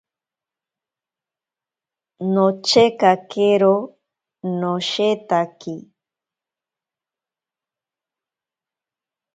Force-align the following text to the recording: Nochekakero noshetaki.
Nochekakero 2.33 3.73
noshetaki. 4.59 5.75